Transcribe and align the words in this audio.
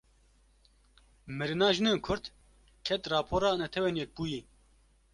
Mirina 1.41 1.67
jinên 1.79 1.97
Kurd, 2.07 2.25
ket 2.85 3.03
rapora 3.11 3.51
Neteweyên 3.61 3.99
Yekbûyî 4.01 4.41